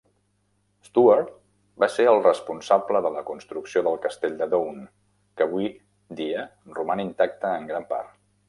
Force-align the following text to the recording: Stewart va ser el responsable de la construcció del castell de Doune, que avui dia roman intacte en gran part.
Stewart 0.85 1.27
va 1.83 1.89
ser 1.97 2.05
el 2.13 2.21
responsable 2.29 3.03
de 3.07 3.11
la 3.17 3.23
construcció 3.29 3.85
del 3.89 4.01
castell 4.07 4.35
de 4.41 4.49
Doune, 4.55 4.89
que 5.37 5.49
avui 5.49 5.71
dia 6.23 6.49
roman 6.81 7.07
intacte 7.09 7.57
en 7.61 7.71
gran 7.75 7.91
part. 7.97 8.15